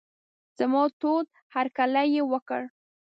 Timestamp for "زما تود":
0.59-1.27